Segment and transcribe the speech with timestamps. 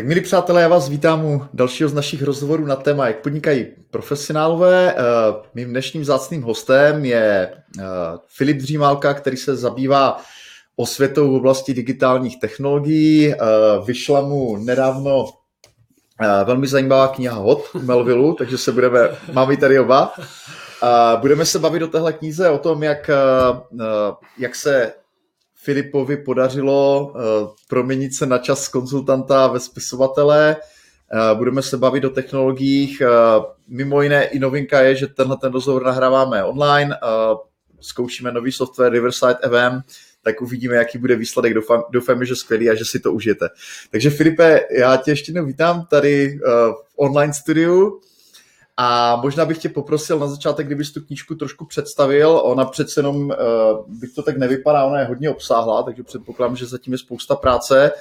[0.00, 3.66] Tak milí přátelé, já vás vítám u dalšího z našich rozhovorů na téma, jak podnikají
[3.90, 4.94] profesionálové.
[4.94, 4.96] Eh,
[5.54, 7.82] mým dnešním zácným hostem je eh,
[8.28, 10.20] Filip Dřímálka, který se zabývá
[10.76, 13.34] osvětou v oblasti digitálních technologií.
[13.34, 13.36] Eh,
[13.86, 15.26] vyšla mu nedávno
[16.44, 20.12] velmi zajímavá kniha Hot Melvillu, takže se budeme, máme tady oba.
[21.20, 23.10] Budeme se bavit o téhle knize, o tom, jak,
[24.38, 24.92] jak se
[25.70, 30.56] Filipovi podařilo uh, proměnit se na čas konzultanta ve spisovatele.
[31.12, 33.02] Uh, budeme se bavit o technologiích.
[33.02, 36.96] Uh, mimo jiné i novinka je, že tenhle ten rozhovor nahráváme online.
[37.80, 39.80] Zkoušíme nový software Riverside FM,
[40.22, 41.54] tak uvidíme, jaký bude výsledek.
[41.54, 43.48] Doufám, doufáme, že skvělý a že si to užijete.
[43.90, 48.00] Takže Filipe, já tě ještě jednou vítám tady v online studiu.
[48.82, 52.40] A možná bych tě poprosil na začátek, kdybys tu knížku trošku představil.
[52.44, 53.34] Ona přece jenom, uh,
[53.86, 57.92] bych to tak nevypadá, ona je hodně obsáhlá, takže předpokládám, že zatím je spousta práce.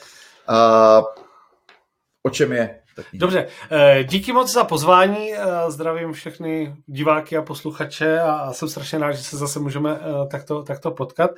[0.49, 1.05] Uh,
[2.23, 2.79] o čem je?
[3.13, 5.31] Dobře, eh, díky moc za pozvání,
[5.67, 9.99] zdravím všechny diváky a posluchače a jsem strašně rád, že se zase můžeme
[10.31, 11.31] takto, takto potkat.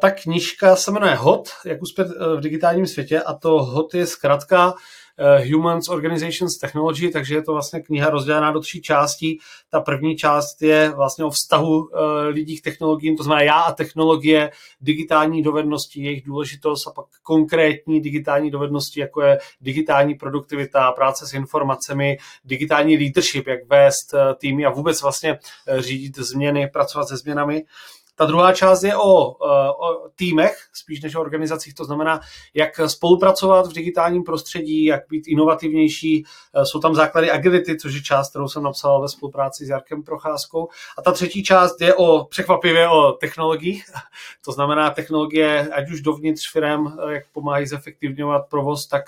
[0.00, 4.74] Ta knížka se jmenuje HOT, jak uspět v digitálním světě a to HOT je zkrátka
[4.74, 5.03] Eh,
[5.52, 9.38] Humans, Organizations, Technology, takže je to vlastně kniha rozdělená do tří částí.
[9.70, 13.72] Ta první část je vlastně o vztahu eh, lidí k technologiím, to znamená já a
[13.72, 21.26] technologie, digitální dovednosti, jejich důležitost a pak konkrétní digitální dovednosti, jako je digitální produktivita, práce
[21.26, 25.38] s informacemi, digitální leadership, jak vést eh, týmy a vůbec vlastně
[25.78, 27.64] řídit změny, pracovat se změnami.
[28.16, 29.34] Ta druhá část je o,
[29.74, 32.20] o týmech, spíš než o organizacích, to znamená,
[32.54, 36.24] jak spolupracovat v digitálním prostředí, jak být inovativnější.
[36.62, 40.68] Jsou tam základy agility, což je část, kterou jsem napsal ve spolupráci s Jarkem Procházkou.
[40.98, 43.84] A ta třetí část je o překvapivě o technologiích,
[44.44, 49.04] to znamená technologie, ať už dovnitř firm, jak pomáhají zefektivňovat provoz, tak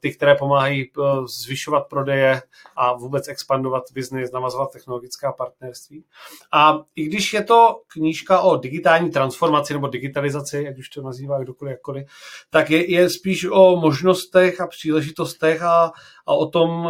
[0.00, 0.90] ty, které pomáhají
[1.26, 2.42] zvyšovat prodeje
[2.76, 6.04] a vůbec expandovat biznis, navazovat technologická partnerství.
[6.52, 11.02] A i když je to kniha, knížka o digitální transformaci nebo digitalizaci, jak už to
[11.02, 12.06] nazývá kdokoliv jakkoliv,
[12.50, 15.92] tak je, je spíš o možnostech a příležitostech a,
[16.26, 16.88] a o tom,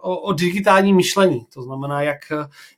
[0.00, 1.46] o, o digitální myšlení.
[1.54, 2.18] To znamená, jak,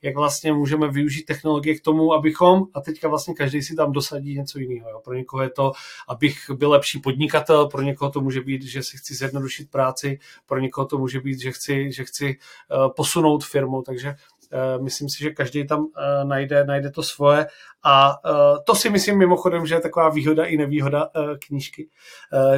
[0.02, 4.36] jak vlastně můžeme využít technologie k tomu, abychom, a teďka vlastně každý si tam dosadí
[4.36, 4.90] něco jiného.
[4.90, 5.00] Jo.
[5.04, 5.72] Pro někoho je to,
[6.08, 10.58] abych byl lepší podnikatel, pro někoho to může být, že si chci zjednodušit práci, pro
[10.60, 13.82] někoho to může být, že chci, že chci uh, posunout firmu.
[13.82, 14.39] Takže Eh,
[14.80, 17.46] myslím si, že každý tam eh, najde, najde to svoje
[17.82, 18.30] a eh,
[18.66, 21.10] to si myslím mimochodem, že je taková výhoda i nevýhoda
[21.46, 21.88] knížky,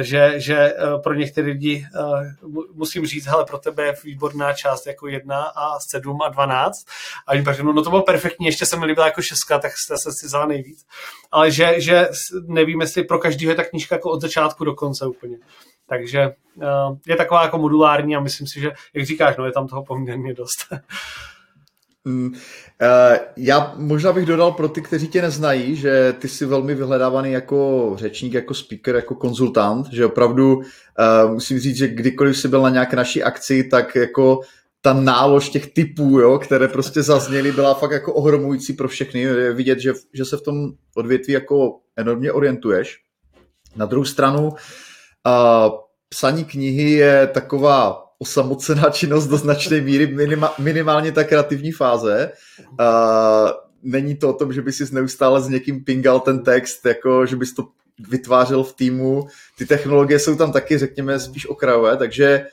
[0.01, 1.85] že, že pro některé lidi
[2.73, 6.85] musím říct, hele, pro tebe je výborná část jako jedna a sedm a dvanáct
[7.27, 9.97] a oni pak no to bylo perfektní, ještě se mi líbila jako šestka, tak jste
[9.97, 10.85] se si vzala nejvíc.
[11.31, 12.09] Ale že, že
[12.47, 15.37] nevím, jestli pro každého je ta knížka jako od začátku do konce úplně.
[15.87, 16.33] Takže
[17.07, 20.33] je taková jako modulární a myslím si, že, jak říkáš, no je tam toho poměrně
[20.33, 20.67] dost.
[22.05, 22.33] Mm,
[23.37, 27.91] já možná bych dodal pro ty, kteří tě neznají, že ty jsi velmi vyhledávaný jako
[27.95, 30.63] řečník, jako speaker, jako konzultant, že opravdu uh,
[31.33, 34.39] musím říct, že kdykoliv jsi byl na nějaké naší akci, tak jako
[34.81, 39.21] ta nálož těch typů, jo, které prostě zazněly, byla fakt jako ohromující pro všechny.
[39.21, 42.99] Je vidět, že, že se v tom odvětví jako enormně orientuješ.
[43.75, 44.55] Na druhou stranu, uh,
[46.09, 52.31] psaní knihy je taková osamocená činnost do značné míry, minima, minimálně ta kreativní fáze.
[52.79, 53.51] Uh,
[53.83, 57.35] není to o tom, že by si neustále s někým pingal ten text, jako že
[57.35, 57.67] bys to
[58.09, 59.27] vytvářel v týmu.
[59.57, 62.47] Ty technologie jsou tam taky, řekněme, spíš okrajové, takže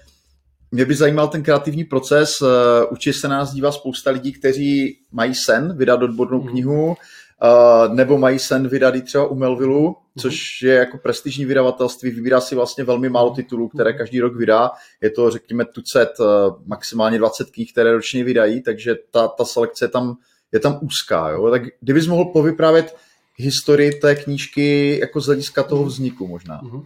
[0.70, 2.42] mě by zajímal ten kreativní proces.
[2.42, 2.48] Uh,
[2.90, 6.50] určitě se nás dívá spousta lidí, kteří mají sen vydat odbornou hmm.
[6.50, 6.96] knihu,
[7.42, 9.96] Uh, nebo mají sen vydat i třeba u Melvillu, mhm.
[10.18, 13.98] což je jako prestižní vydavatelství, vybírá si vlastně velmi málo titulů, které mhm.
[13.98, 14.70] každý rok vydá.
[15.00, 16.26] Je to, řekněme, tucet, uh,
[16.66, 20.16] maximálně 20 knih, které ročně vydají, takže ta, ta selekce je tam,
[20.52, 21.28] je tam úzká.
[21.28, 21.50] Jo?
[21.50, 22.96] Tak kdybys mohl povyprávět
[23.36, 26.62] historii té knížky jako z hlediska toho vzniku možná.
[26.62, 26.84] Uh-huh.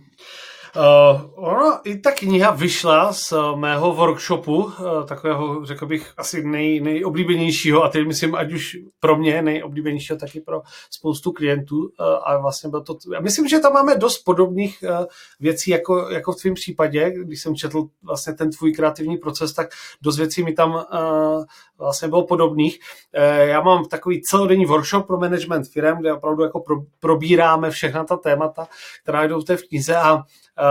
[0.76, 4.72] Uh, ona, i ta kniha vyšla z uh, mého workshopu, uh,
[5.06, 10.40] takového, řekl bych, asi nej, nejoblíbenějšího, a teď myslím, ať už pro mě nejoblíbenějšího, taky
[10.40, 11.76] pro spoustu klientů.
[11.76, 11.88] Uh,
[12.24, 15.04] a vlastně byl to, já myslím, že tam máme dost podobných uh,
[15.40, 19.68] věcí, jako, jako v tvém případě, když jsem četl vlastně ten tvůj kreativní proces, tak
[20.02, 21.44] dost věcí mi tam uh,
[21.78, 22.78] vlastně bylo podobných.
[23.18, 28.04] Uh, já mám takový celodenní workshop pro management firm, kde opravdu jako pro, probíráme všechna
[28.04, 28.68] ta témata,
[29.02, 30.22] která jdou v té knize a
[30.58, 30.63] Eh,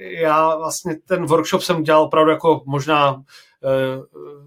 [0.00, 3.22] já vlastně ten workshop jsem dělal opravdu jako možná
[3.64, 4.00] eh,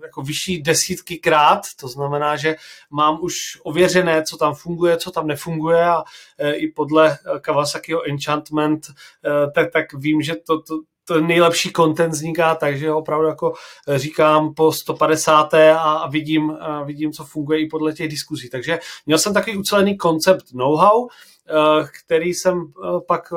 [0.04, 2.56] jako vyšší desítky krát, to znamená, že
[2.92, 3.34] mám už
[3.64, 6.04] ověřené, co tam funguje, co tam nefunguje a
[6.38, 8.88] eh, i podle Kawasakiho Enchantment,
[9.56, 13.54] tak, tak vím, že to, to, to nejlepší content vzniká, takže opravdu jako
[13.96, 15.54] říkám po 150.
[15.54, 18.50] a vidím, a vidím, co funguje i podle těch diskuzí.
[18.50, 21.08] Takže měl jsem takový ucelený koncept know-how,
[22.04, 22.72] který jsem
[23.08, 23.34] pak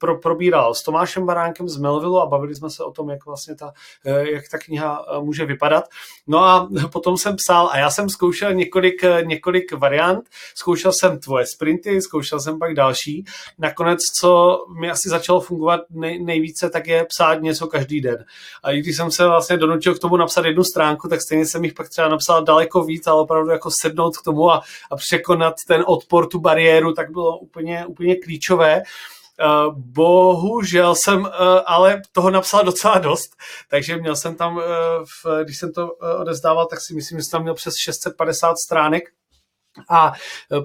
[0.00, 3.54] pro, probíral s Tomášem Baránkem z Melville a bavili jsme se o tom, jak vlastně
[3.54, 3.72] ta,
[4.04, 5.84] eh, jak ta kniha eh, může vypadat.
[6.26, 11.18] No a potom jsem psal a já jsem zkoušel několik, eh, několik variant, zkoušel jsem
[11.18, 13.24] tvoje sprinty, zkoušel jsem pak další.
[13.58, 18.24] Nakonec, co mi asi začalo fungovat nej, nejvíce, tak je psát něco každý den.
[18.62, 21.64] A i když jsem se vlastně donutil k tomu napsat jednu stránku, tak stejně jsem
[21.64, 25.54] jich pak třeba napsal daleko víc, ale opravdu jako sednout k tomu a, a překonat
[25.66, 28.82] ten odpor, tu bariéru, tak bylo úplně, úplně klíčové.
[29.44, 31.28] Uh, bohužel jsem uh,
[31.66, 33.36] ale toho napsal docela dost,
[33.68, 34.60] takže měl jsem tam,
[35.24, 39.02] v, když jsem to odezdával, tak si myslím, že jsem tam měl přes 650 stránek
[39.90, 40.12] a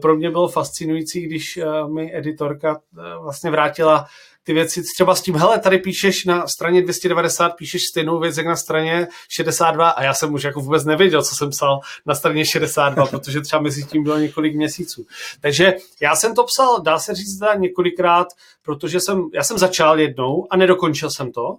[0.01, 1.59] pro mě bylo fascinující, když
[1.93, 2.81] mi editorka
[3.21, 4.07] vlastně vrátila
[4.45, 8.45] ty věci třeba s tím, hele, tady píšeš na straně 290, píšeš stejnou věc, jak
[8.45, 12.45] na straně 62 a já jsem už jako vůbec nevěděl, co jsem psal na straně
[12.45, 15.05] 62, protože třeba mezi tím bylo několik měsíců.
[15.41, 18.27] Takže já jsem to psal, dá se říct, několikrát,
[18.61, 21.55] protože jsem, já jsem začal jednou a nedokončil jsem to.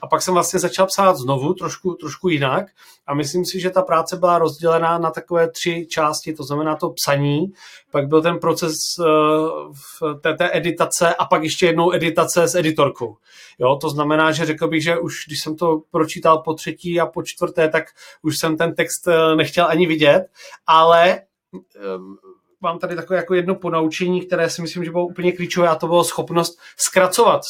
[0.00, 2.66] A pak jsem vlastně začal psát znovu, trošku, trošku jinak.
[3.06, 6.90] A myslím si, že ta práce byla rozdělená na takové tři části, to znamená to
[6.90, 7.52] psaní,
[7.90, 9.04] pak byl ten proces uh,
[9.72, 13.16] v té, té editace a pak ještě jednou editace s editorkou.
[13.58, 17.06] Jo, to znamená, že řekl bych, že už když jsem to pročítal po třetí a
[17.06, 17.84] po čtvrté, tak
[18.22, 20.26] už jsem ten text uh, nechtěl ani vidět,
[20.66, 21.20] ale
[21.96, 22.18] um,
[22.60, 25.86] mám tady takové jako jedno ponaučení, které si myslím, že bylo úplně klíčové a to
[25.86, 27.40] bylo schopnost zkracovat.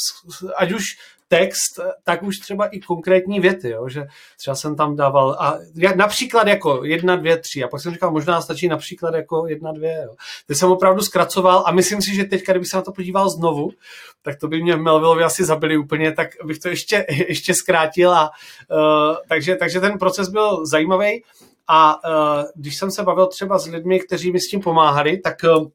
[0.57, 0.85] Ať už
[1.29, 3.89] text, tak už třeba i konkrétní věty, jo?
[3.89, 5.59] že třeba jsem tam dával a
[5.97, 10.03] například jako jedna, dvě, tři a pak jsem říkal, možná stačí například jako jedna, dvě.
[10.05, 10.15] Jo?
[10.47, 13.71] Teď jsem opravdu zkracoval a myslím si, že teď, kdybych se na to podíval znovu,
[14.23, 18.13] tak to by mě v Melvillovi asi zabili úplně, tak bych to ještě, ještě zkrátil
[18.13, 18.31] a
[18.71, 21.23] uh, takže, takže ten proces byl zajímavý
[21.69, 25.35] a uh, když jsem se bavil třeba s lidmi, kteří mi s tím pomáhali, tak
[25.45, 25.69] uh,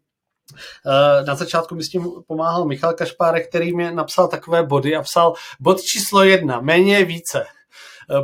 [1.27, 5.33] na začátku mi s tím pomáhal Michal Kašpárek, který mi napsal takové body a psal
[5.59, 7.45] bod číslo jedna, méně je více.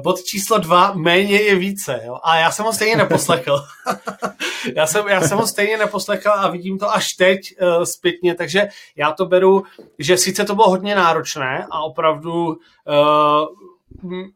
[0.03, 2.01] Bod číslo dva, méně je více.
[2.05, 2.17] Jo?
[2.23, 3.63] A já jsem ho stejně neposlechl.
[4.75, 8.67] já, jsem, já jsem ho stejně neposlechl a vidím to až teď uh, zpětně, takže
[8.95, 9.63] já to beru,
[9.99, 12.55] že sice to bylo hodně náročné a opravdu uh,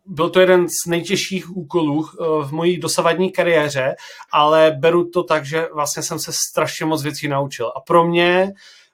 [0.06, 3.96] byl to jeden z nejtěžších úkolů eh, v mojí dosavadní kariéře,
[4.32, 7.72] ale beru to tak, že vlastně jsem se strašně moc věcí naučil.
[7.76, 8.54] A pro mě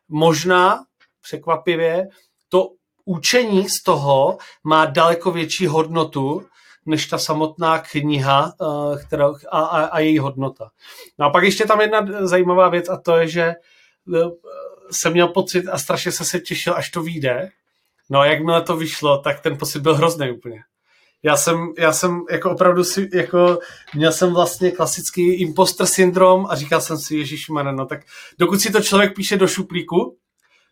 [0.10, 0.84] možná,
[1.22, 2.08] překvapivě,
[2.50, 2.70] to
[3.06, 6.46] učení z toho má daleko větší hodnotu,
[6.86, 10.70] než ta samotná kniha eh, která, a, a, a její hodnota.
[11.20, 14.20] No a pak ještě tam jedna zajímavá věc a to je, že eh,
[14.92, 17.50] jsem měl pocit a strašně se se těšil, až to vyjde,
[18.10, 20.60] No a jakmile to vyšlo, tak ten pocit byl hrozný úplně.
[21.24, 23.60] Já jsem, já jsem jako opravdu si, jako
[23.96, 28.00] měl jsem vlastně klasický imposter syndrom a říkal jsem si, Ježíš no tak
[28.40, 30.18] dokud si to člověk píše do šuplíku,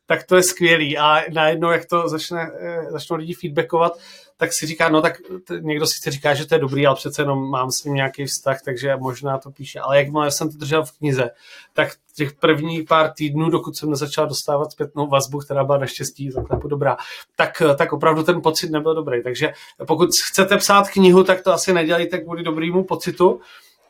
[0.07, 3.97] tak to je skvělý a najednou, jak to začne, eh, začnou lidi feedbackovat,
[4.37, 5.17] tak si říká, no tak
[5.59, 8.61] někdo si říká, že to je dobrý, ale přece jenom mám s ním nějaký vztah,
[8.65, 9.79] takže možná to píše.
[9.79, 11.29] Ale jakmile jsem to držel v knize,
[11.73, 16.67] tak těch první pár týdnů, dokud jsem nezačal dostávat zpětnou vazbu, která byla naštěstí zaklepu
[16.67, 16.97] dobrá,
[17.35, 19.23] tak, tak opravdu ten pocit nebyl dobrý.
[19.23, 19.53] Takže
[19.87, 23.41] pokud chcete psát knihu, tak to asi nedělejte kvůli dobrému pocitu,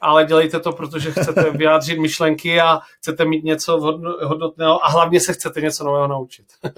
[0.02, 3.80] ale dělejte to, protože chcete vyjádřit myšlenky a chcete mít něco
[4.24, 6.46] hodnotného a hlavně se chcete něco nového naučit.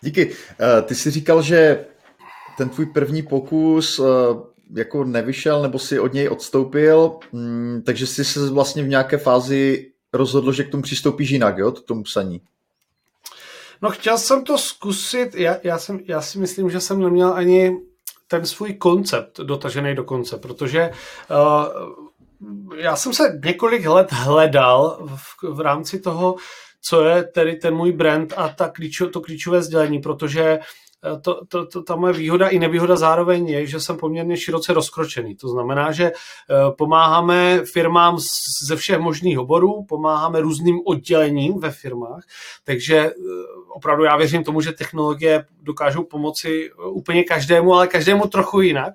[0.00, 0.36] Díky.
[0.60, 1.84] Eh, ty jsi říkal, že
[2.56, 4.02] ten tvůj první pokus eh,
[4.74, 9.92] jako nevyšel nebo si od něj odstoupil, mm, takže jsi se vlastně v nějaké fázi
[10.12, 12.40] rozhodl, že k tomu přistoupíš jinak, jo, k tomu psaní.
[13.82, 17.76] No chtěl jsem to zkusit, já, já, jsem, já si myslím, že jsem neměl ani
[18.28, 20.90] ten svůj koncept dotažený do konce, protože
[21.30, 22.06] uh,
[22.76, 26.36] já jsem se několik let hledal v, v rámci toho,
[26.88, 30.60] co je tedy ten můj brand a ta klíčo, to klíčové sdělení, protože eh,
[31.22, 35.36] to, to, to, ta moje výhoda i nevýhoda zároveň je, že jsem poměrně široce rozkročený.
[35.36, 36.12] To znamená, že eh,
[36.78, 38.18] pomáháme firmám
[38.68, 42.24] ze všech možných oborů, pomáháme různým oddělením ve firmách,
[42.64, 43.12] takže eh,
[43.74, 48.94] opravdu já věřím tomu, že technologie dokážou pomoci úplně každému, ale každému trochu jinak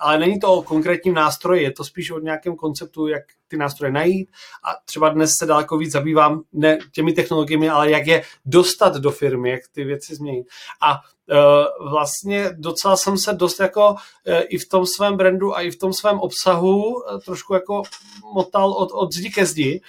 [0.00, 3.92] ale není to o konkrétním nástroji, je to spíš o nějakém konceptu, jak ty nástroje
[3.92, 4.30] najít
[4.64, 9.10] a třeba dnes se daleko víc zabývám ne těmi technologiemi, ale jak je dostat do
[9.10, 10.46] firmy, jak ty věci změnit.
[10.82, 13.96] A uh, vlastně docela jsem se dost jako uh,
[14.48, 17.82] i v tom svém brandu a i v tom svém obsahu uh, trošku jako
[18.34, 19.80] motal od, od zdi ke zdi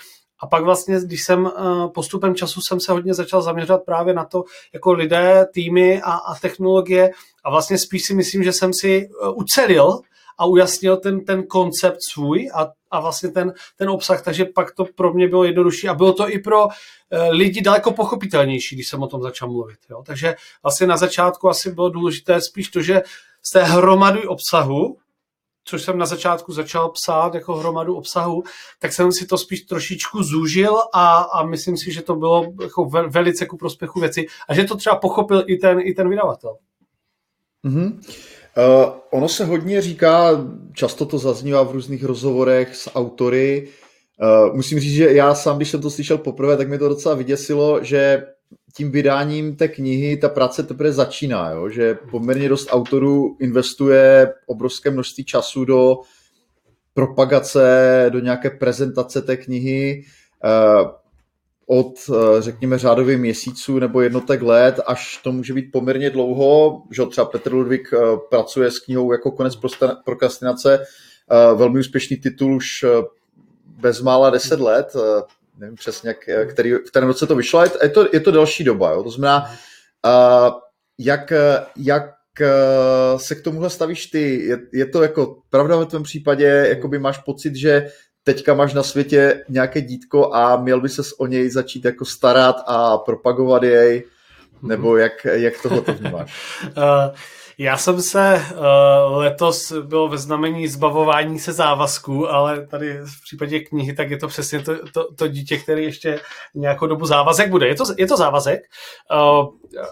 [0.41, 4.25] A pak vlastně, když jsem uh, postupem času jsem se hodně začal zaměřovat právě na
[4.25, 4.43] to,
[4.73, 7.11] jako lidé, týmy a, a technologie
[7.43, 9.99] a vlastně spíš si myslím, že jsem si uh, ucelil
[10.37, 14.85] a ujasnil ten, ten koncept svůj a, a vlastně ten, ten obsah, takže pak to
[14.95, 16.71] pro mě bylo jednodušší a bylo to i pro uh,
[17.29, 19.77] lidi daleko pochopitelnější, když jsem o tom začal mluvit.
[19.89, 20.03] Jo?
[20.05, 23.01] Takže vlastně na začátku asi bylo důležité spíš to, že
[23.43, 24.97] z té hromady obsahu,
[25.63, 28.43] což jsem na začátku začal psát jako hromadu obsahu,
[28.79, 32.85] tak jsem si to spíš trošičku zúžil a, a myslím si, že to bylo jako
[33.09, 36.57] velice ku prospěchu věci a že to třeba pochopil i ten, i ten vydavatel.
[37.65, 37.99] Mm-hmm.
[38.57, 40.29] Uh, ono se hodně říká,
[40.73, 43.67] často to zaznívá v různých rozhovorech s autory.
[44.21, 47.15] Uh, musím říct, že já sám, když jsem to slyšel poprvé, tak mi to docela
[47.15, 48.23] vyděsilo, že
[48.71, 51.69] tím vydáním té knihy ta práce teprve začíná, jo?
[51.69, 55.97] že poměrně dost autorů investuje obrovské množství času do
[56.93, 60.03] propagace, do nějaké prezentace té knihy
[60.43, 60.91] uh,
[61.67, 61.93] od,
[62.39, 67.53] řekněme, řádově měsíců nebo jednotek let, až to může být poměrně dlouho, že třeba Petr
[67.53, 67.89] Ludvík
[68.29, 69.57] pracuje s knihou jako konec
[70.05, 70.85] prokrastinace,
[71.55, 72.85] velmi úspěšný titul už
[73.65, 74.95] bezmála 10 let,
[75.61, 78.91] nevím přesně, jak, který, v kterém roce to vyšlo, je to, je to delší doba,
[78.91, 79.03] jo?
[79.03, 79.51] to znamená,
[80.05, 80.53] uh,
[80.97, 81.33] jak,
[81.77, 82.11] jak
[83.17, 84.45] se k tomuhle stavíš ty?
[84.45, 87.87] Je, je to jako pravda ve tvém případě, jakoby máš pocit, že
[88.23, 92.55] teďka máš na světě nějaké dítko a měl by ses o něj začít jako starat
[92.67, 94.03] a propagovat jej,
[94.61, 96.57] nebo jak, jak tohle to vnímáš?
[97.57, 103.59] Já jsem se uh, letos byl ve znamení zbavování se závazků, ale tady v případě
[103.59, 106.19] knihy, tak je to přesně to, to, to dítě, který ještě
[106.53, 107.67] nějakou dobu závazek bude.
[107.67, 108.61] Je to, je to závazek.
[109.11, 109.47] Uh,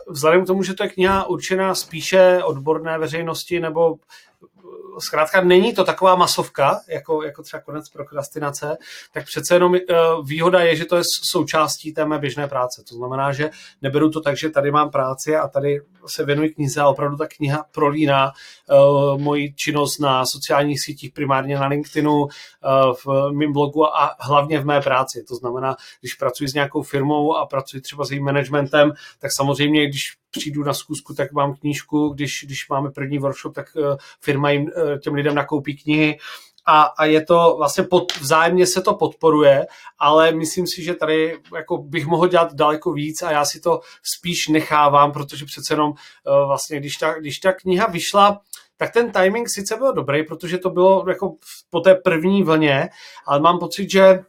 [0.08, 3.96] vzhledem k tomu, že to je kniha určená spíše odborné veřejnosti nebo
[5.00, 8.78] zkrátka není to taková masovka, jako, jako třeba konec prokrastinace,
[9.14, 9.76] tak přece jenom
[10.24, 12.84] výhoda je, že to je součástí té mé běžné práce.
[12.90, 13.50] To znamená, že
[13.82, 17.28] neberu to tak, že tady mám práci a tady se věnuji knize a opravdu ta
[17.28, 22.28] kniha prolíná uh, moji činnost na sociálních sítích, primárně na LinkedInu, uh,
[23.06, 25.24] v mém blogu a hlavně v mé práci.
[25.28, 29.88] To znamená, když pracuji s nějakou firmou a pracuji třeba s jejím managementem, tak samozřejmě,
[29.88, 34.52] když přijdu na zkusku, tak mám knížku, když, když máme první workshop, tak uh, firma
[34.52, 34.72] jim,
[35.04, 36.18] těm lidem nakoupí knihy
[36.70, 39.68] a, a je to vlastně pod, vzájemně se to podporuje,
[40.00, 43.80] ale myslím si, že tady jako bych mohl dělat daleko víc a já si to
[44.04, 48.42] spíš nechávám, protože přece jenom uh, vlastně, když ta, když ta kniha vyšla,
[48.78, 51.36] tak ten timing sice byl dobrý, protože to bylo jako
[51.70, 52.90] po té první vlně,
[53.26, 54.20] ale mám pocit, že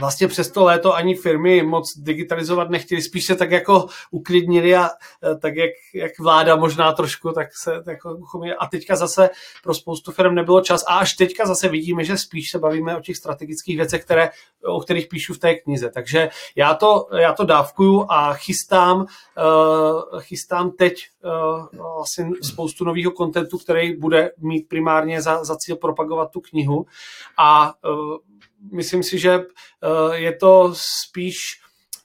[0.00, 4.84] vlastně přes to léto ani firmy moc digitalizovat nechtěli, spíš se tak jako uklidnili a
[4.86, 8.18] e, tak jak, jak vláda možná trošku, tak se tak jako
[8.58, 9.30] a teďka zase
[9.62, 10.84] pro spoustu firm nebylo čas.
[10.88, 14.30] A až teďka zase vidíme, že spíš se bavíme o těch strategických věcech, které,
[14.64, 15.90] o kterých píšu v té knize.
[15.90, 20.94] Takže já to, já to dávkuju a chystám, uh, chystám teď
[21.94, 26.86] vlastně spoustu nového kontentu, který bude mít primárně za, za cíl propagovat tu knihu.
[27.38, 27.74] A
[28.72, 31.36] myslím si, že eh, je to spíš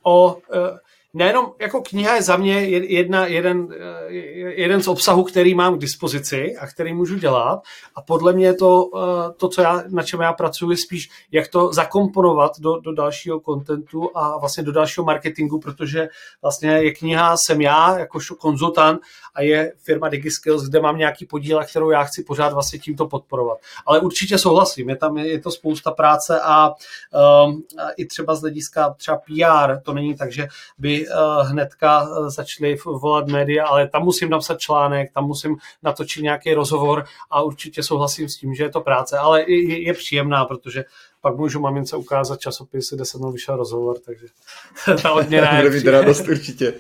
[0.04, 0.78] o eh,
[1.13, 4.13] nejenom jako kniha je za mě jedna, jeden, eh,
[4.62, 7.62] jeden z obsahů, který mám k dispozici a který můžu dělat
[7.96, 11.48] a podle mě to, eh, to co já, na čem já pracuji, je spíš jak
[11.48, 16.10] to zakomponovat do, do dalšího kontentu a vlastně do dalšího marketingu, protože
[16.42, 19.00] vlastně je kniha, jsem já jako konzultant
[19.36, 23.58] a je firma DigiSkills, kde mám nějaký podíl, kterou já chci pořád vlastně tímto podporovat.
[23.86, 28.42] Ale určitě souhlasím, je tam je to spousta práce a, um, a i třeba z
[28.42, 30.48] hlediska třeba PR, to není tak, že
[30.78, 36.24] by uh, hnedka eh, začali volat média, ale tam musím napsat článek, tam musím natočit
[36.24, 40.46] nějaký rozhovor a určitě souhlasím s tím, že je to práce, ale je, je příjemná,
[40.46, 40.84] protože
[41.22, 44.25] pak můžu mamince ukázat časopis, kde se mnou vyšel rozhovor, takže
[45.01, 46.74] ta odměna je Bude radost určitě.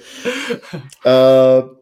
[0.73, 1.75] Uh,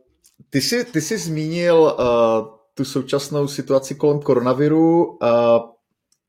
[0.49, 5.05] ty, jsi, ty jsi zmínil uh, tu současnou situaci kolem koronaviru.
[5.05, 5.19] Uh,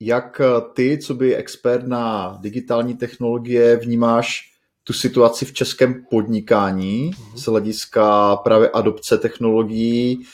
[0.00, 0.40] jak
[0.74, 4.57] ty, co by expert na digitální technologie, vnímáš
[4.88, 7.36] tu situaci v českém podnikání mm-hmm.
[7.36, 10.24] z hlediska právě adopce technologií.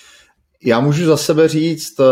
[0.64, 2.04] Já můžu za sebe říct, eh,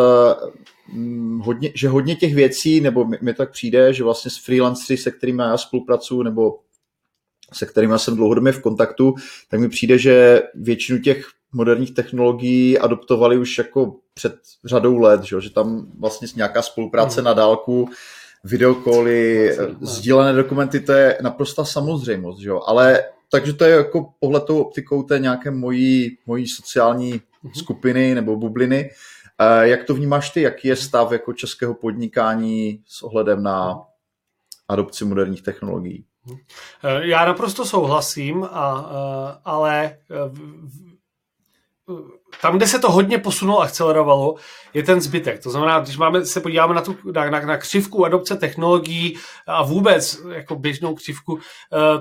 [1.40, 5.10] hodně, že hodně těch věcí, nebo mi, mi tak přijde, že vlastně s freelancery, se
[5.10, 6.58] kterými já spolupracuju, nebo
[7.52, 9.14] se kterými jsem dlouhodobě v kontaktu,
[9.48, 14.34] tak mi přijde, že většinu těch moderních technologií adoptovali už jako před
[14.64, 17.24] řadou let, že, že tam vlastně nějaká spolupráce mm.
[17.24, 17.88] na dálku
[18.44, 22.60] videokoly, sdílené dokumenty, to je naprosto samozřejmost, že jo?
[22.66, 27.58] ale takže to je jako pohled tou optikou té nějaké mojí, mojí sociální mm-hmm.
[27.58, 28.90] skupiny nebo bubliny.
[29.60, 30.42] Jak to vnímáš ty?
[30.42, 33.82] Jaký je stav jako českého podnikání s ohledem na
[34.68, 36.04] adopci moderních technologií?
[37.00, 39.96] Já naprosto souhlasím, a, ale
[42.40, 44.34] tam, kde se to hodně posunulo, akcelerovalo,
[44.74, 45.42] je ten zbytek.
[45.42, 49.62] To znamená, když máme, se podíváme na, tu, na, na, na křivku adopce technologií a
[49.62, 51.40] vůbec jako běžnou křivku uh,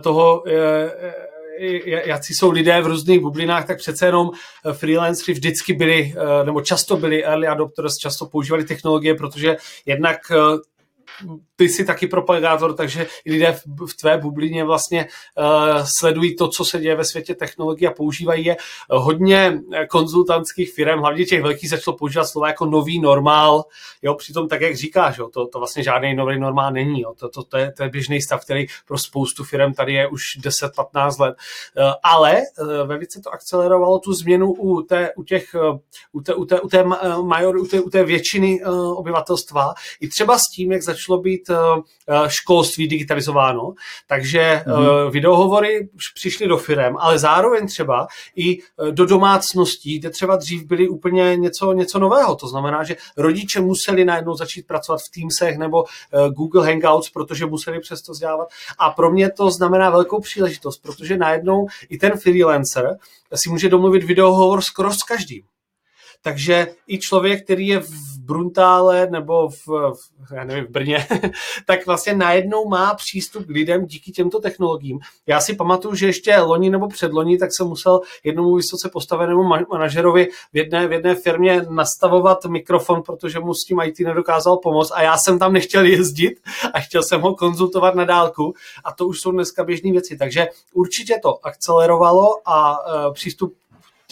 [0.01, 0.51] toho, uh,
[2.05, 4.29] jaký jsou lidé v různých bublinách, tak přece jenom
[4.73, 10.17] freelanceri vždycky byli, nebo často byli early adopters, často používali technologie, protože jednak
[11.55, 16.65] ty jsi taky propagátor, takže lidé v, v tvé bublině vlastně uh, sledují to, co
[16.65, 18.57] se děje ve světě technologií a používají je.
[18.89, 19.59] Hodně
[19.89, 23.63] konzultantských firm, hlavně těch velkých, začalo používat slova jako nový normál,
[24.01, 27.29] jo, přitom tak, jak říkáš, jo, to, to vlastně žádný nový normál není, jo, to,
[27.29, 31.21] to, to, je, to je běžný stav, který pro spoustu firm tady je už 10-15
[31.21, 31.35] let,
[31.77, 35.77] uh, ale uh, velice to akcelerovalo tu změnu u té, u těch, uh,
[36.11, 36.83] u té, u té, u té,
[37.21, 41.49] major, u té, u té většiny uh, obyvatelstva, i třeba s tím, jak začalo být
[41.49, 43.73] Eh, eh, školství digitalizováno,
[44.07, 45.11] takže mm-hmm.
[45.11, 48.57] videohovory přišly do firem, ale zároveň třeba i
[48.91, 52.35] do domácností, kde třeba dřív byly úplně něco, něco nového.
[52.35, 55.83] To znamená, že rodiče museli najednou začít pracovat v Teamsech nebo
[56.29, 58.47] Google Hangouts, protože museli přesto vzdělávat.
[58.77, 62.97] A pro mě to znamená velkou příležitost, protože najednou i ten freelancer
[63.33, 65.43] si může domluvit videohovor skoro s každým.
[66.21, 71.07] Takže i člověk, který je v Bruntále nebo v, v, já nevím, v Brně,
[71.65, 74.99] tak vlastně najednou má přístup k lidem díky těmto technologiím.
[75.27, 80.27] Já si pamatuju, že ještě loni nebo předloni, tak jsem musel jednomu vysoce postavenému manažerovi
[80.53, 85.01] v jedné, v jedné firmě nastavovat mikrofon, protože mu s tím IT nedokázal pomoct a
[85.01, 86.39] já jsem tam nechtěl jezdit
[86.73, 90.17] a chtěl jsem ho konzultovat na dálku a to už jsou dneska běžné věci.
[90.17, 93.53] Takže určitě to akcelerovalo a e, přístup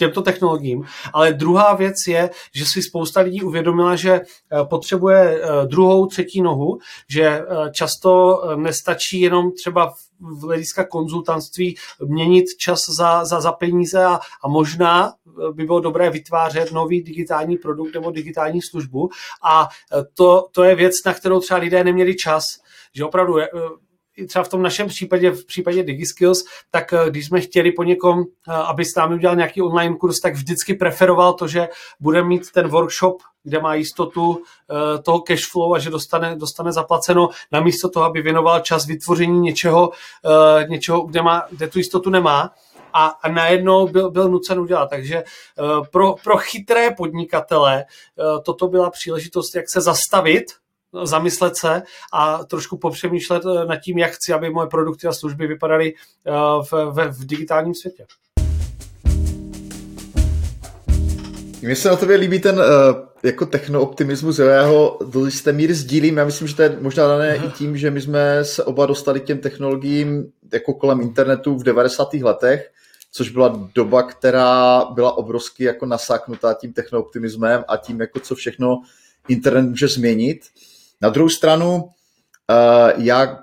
[0.00, 0.84] těmto technologiím.
[1.12, 6.42] Ale druhá věc je, že si spousta lidí uvědomila, že eh, potřebuje eh, druhou, třetí
[6.42, 6.78] nohu,
[7.08, 14.04] že eh, často nestačí jenom třeba v hlediska konzultantství měnit čas za, za, za peníze
[14.04, 15.12] a, a možná
[15.52, 19.08] by bylo dobré vytvářet nový digitální produkt nebo digitální službu
[19.42, 19.68] a
[20.14, 22.44] to, to je věc, na kterou třeba lidé neměli čas,
[22.94, 23.34] že opravdu
[24.26, 28.20] třeba v tom našem případě, v případě DigiSkills, tak eh, když jsme chtěli po někom,
[28.20, 31.68] eh, aby s námi udělal nějaký online kurz, tak vždycky preferoval to, že
[32.00, 36.72] bude mít ten workshop, kde má jistotu eh, toho cash flow a že dostane, dostane
[36.72, 39.90] zaplaceno, namísto toho, aby věnoval čas vytvoření něčeho,
[40.68, 42.50] něčeho kde, má, kde tu jistotu nemá
[42.92, 44.90] a, a najednou byl, byl nucen udělat.
[44.90, 45.24] Takže
[45.90, 47.84] pro, pro chytré podnikatele
[48.44, 50.44] toto byla příležitost, jak se zastavit
[51.04, 55.46] zamyslet se a trošku popřemýšlet eh, nad tím, jak chci, aby moje produkty a služby
[55.46, 55.94] vypadaly
[56.26, 56.32] eh,
[56.70, 58.06] v, v, v digitálním světě.
[61.62, 62.64] Mně se na tobě líbí ten uh,
[63.22, 66.16] jako technooptimismus, já ho do jisté míry sdílím.
[66.16, 69.20] Já myslím, že to je možná dané i tím, že my jsme se oba dostali
[69.20, 72.14] k těm technologiím jako kolem internetu v 90.
[72.14, 72.70] letech,
[73.12, 78.82] což byla doba, která byla obrovsky jako nasáknutá tím technooptimismem a tím, jako co všechno
[79.28, 80.40] internet může změnit.
[81.00, 83.38] Na druhou stranu, uh, já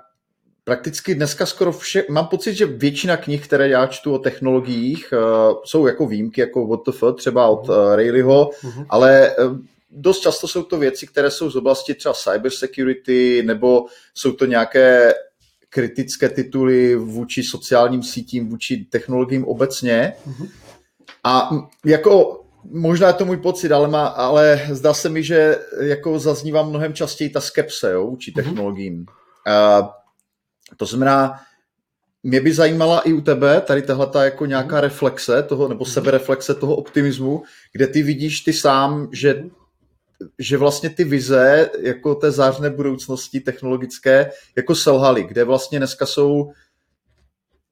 [0.64, 5.56] prakticky dneska skoro vše, mám pocit, že většina knih, které já čtu o technologiích, uh,
[5.64, 8.86] jsou jako výjimky, jako WTF, třeba od uh, Rayleighho, uh-huh.
[8.88, 9.58] ale uh,
[9.90, 15.14] dost často jsou to věci, které jsou z oblasti třeba cybersecurity, nebo jsou to nějaké
[15.68, 20.14] kritické tituly vůči sociálním sítím, vůči technologiím obecně.
[20.28, 20.48] Uh-huh.
[21.24, 21.50] A
[21.84, 26.62] jako možná je to můj pocit, ale, má, ale zdá se mi, že jako zaznívá
[26.62, 28.44] mnohem častěji ta skepse jo, vůči mhm.
[28.44, 29.04] technologiím.
[29.04, 29.80] Mm-hmm.
[29.80, 29.88] Uh,
[30.76, 31.40] to znamená,
[32.22, 34.82] mě by zajímala i u tebe tady tahle jako nějaká mhm.
[34.82, 35.92] reflexe toho, nebo mhm.
[35.92, 39.44] sebereflexe toho optimismu, kde ty vidíš ty sám, že,
[40.38, 46.52] že vlastně ty vize jako té zářné budoucnosti technologické jako selhaly, kde vlastně dneska jsou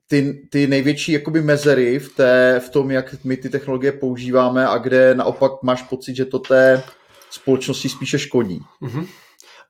[0.07, 4.79] ty, ty největší jakoby mezery v, té, v tom, jak my ty technologie používáme a
[4.79, 6.83] kde naopak máš pocit, že to té
[7.31, 8.61] společnosti spíše škodí?
[8.83, 9.09] Uh-huh.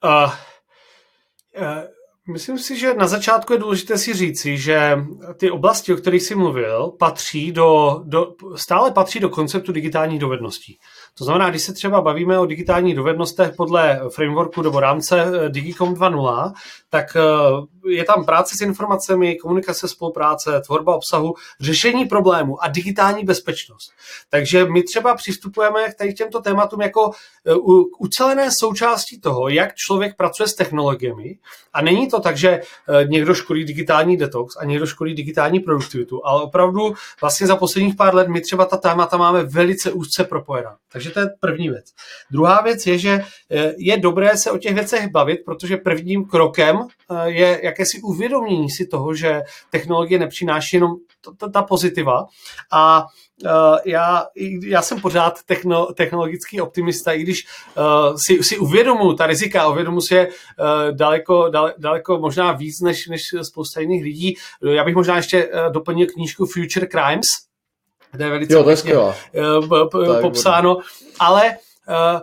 [0.05, 0.33] Uh,
[1.62, 1.85] uh,
[2.29, 4.99] myslím si, že na začátku je důležité si říci, že
[5.37, 10.79] ty oblasti, o kterých jsi mluvil, patří do, do, stále patří do konceptu digitálních dovedností.
[11.19, 15.95] To znamená, když se třeba bavíme o digitálních dovednostech podle frameworku nebo rámce eh, Digicom
[15.95, 16.53] 2.0,
[16.91, 17.21] tak eh,
[17.91, 23.93] je tam práce s informacemi, komunikace, spolupráce, tvorba obsahu, řešení problému a digitální bezpečnost.
[24.31, 27.11] Takže my třeba přistupujeme k těmto tématům jako
[27.47, 27.55] eh,
[27.99, 31.39] ucelené součástí toho, jak člověk pracuje s technologiemi.
[31.73, 32.61] A není to tak, že
[33.07, 38.14] někdo školí digitální detox a někdo školí digitální produktivitu, ale opravdu vlastně za posledních pár
[38.14, 40.76] let my třeba ta témata máme velice úzce propojená.
[40.92, 41.85] Takže Takže to je první věc.
[42.31, 43.24] Druhá věc je, že
[43.76, 46.79] je dobré se o těch věcech bavit, protože prvním krokem
[47.24, 50.92] je jakési uvědomění si toho, že technologie nepřináší jenom
[51.52, 52.26] ta pozitiva
[52.72, 53.07] a
[53.44, 54.27] Uh, já,
[54.62, 57.46] já jsem pořád techno, technologický optimista, i když
[57.77, 62.81] uh, si, si uvědomuji ta rizika, uvědomuji si je uh, daleko, dale, daleko možná víc
[62.81, 64.37] než, než spousta jiných lidí.
[64.62, 67.27] Já bych možná ještě uh, doplnil knížku Future Crimes,
[68.12, 68.64] kde je velice jo,
[69.90, 70.79] to je uh, popsáno,
[71.18, 71.57] ale
[71.88, 72.20] uh,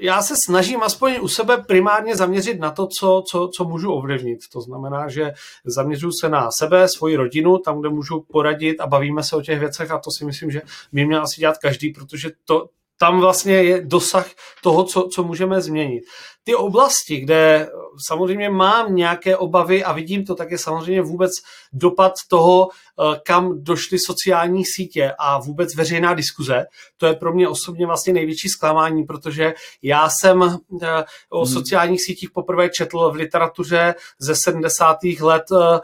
[0.00, 4.40] já se snažím aspoň u sebe primárně zaměřit na to, co, co, co můžu ovlivnit.
[4.52, 5.32] To znamená, že
[5.64, 9.58] zaměřuji se na sebe, svoji rodinu, tam, kde můžu poradit a bavíme se o těch
[9.58, 13.54] věcech a to si myslím, že by měl asi dělat každý, protože to, tam vlastně
[13.54, 14.26] je dosah
[14.62, 16.04] toho, co, co můžeme změnit.
[16.44, 17.68] Ty oblasti, kde
[18.06, 21.30] samozřejmě mám nějaké obavy a vidím to, tak je samozřejmě vůbec
[21.72, 26.64] dopad toho, eh, kam došly sociální sítě a vůbec veřejná diskuze.
[26.96, 31.54] To je pro mě osobně vlastně největší zklamání, protože já jsem eh, o hmm.
[31.54, 34.96] sociálních sítích poprvé četl v literatuře ze 70.
[35.20, 35.80] let eh,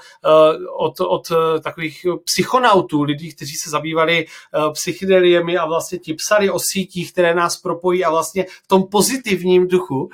[0.79, 4.27] od, od takových psychonautů, lidí, kteří se zabývali
[4.73, 9.69] psychedeliemi a vlastně ti psali o sítích, které nás propojí a vlastně v tom pozitivním
[9.69, 10.11] duchu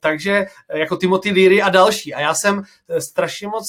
[0.00, 2.14] takže jako Timothy Leary a další.
[2.14, 3.64] A já jsem eh, strašně moc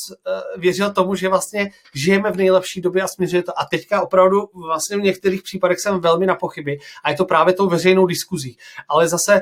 [0.57, 3.59] věřil tomu, že vlastně žijeme v nejlepší době a směřuje to.
[3.59, 6.77] A teďka opravdu vlastně v některých případech jsem velmi na pochyby.
[7.03, 8.57] A je to právě tou veřejnou diskuzí.
[8.89, 9.41] Ale zase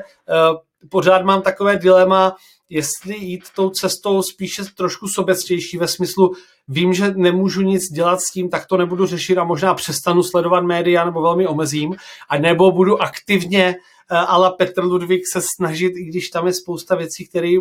[0.90, 2.36] pořád mám takové dilema,
[2.68, 6.32] jestli jít tou cestou spíše trošku sobectější ve smyslu,
[6.68, 10.60] vím, že nemůžu nic dělat s tím, tak to nebudu řešit a možná přestanu sledovat
[10.60, 11.94] média nebo velmi omezím,
[12.28, 13.76] a nebo budu aktivně
[14.10, 17.52] Eh, ale Petr Ludvík se snažit, i když tam je spousta věcí, které